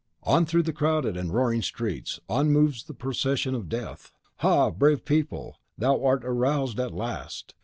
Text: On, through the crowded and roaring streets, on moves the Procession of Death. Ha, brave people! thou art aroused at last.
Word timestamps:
On, 0.23 0.47
through 0.47 0.63
the 0.63 0.73
crowded 0.73 1.15
and 1.15 1.31
roaring 1.31 1.61
streets, 1.61 2.19
on 2.27 2.49
moves 2.51 2.85
the 2.85 2.93
Procession 2.95 3.53
of 3.53 3.69
Death. 3.69 4.11
Ha, 4.37 4.71
brave 4.71 5.05
people! 5.05 5.59
thou 5.77 6.03
art 6.03 6.25
aroused 6.25 6.79
at 6.79 6.91
last. 6.91 7.53